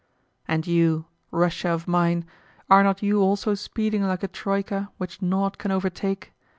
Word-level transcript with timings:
And 0.47 0.65
you, 0.65 1.05
Russia 1.29 1.69
of 1.69 1.87
mine 1.87 2.25
are 2.71 2.81
not 2.83 3.03
you 3.03 3.19
also 3.19 3.53
speeding 3.53 4.01
like 4.01 4.23
a 4.23 4.27
troika 4.27 4.89
which 4.97 5.21
nought 5.21 5.59
can 5.59 5.69
overtake? 5.69 6.33